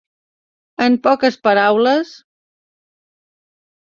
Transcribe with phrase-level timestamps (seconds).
[0.85, 2.15] En poques paraules: